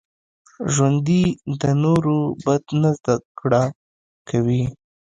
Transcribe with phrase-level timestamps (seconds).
[0.73, 1.23] ژوندي
[1.61, 3.63] د نورو بد نه زده کړه
[4.29, 4.63] کوي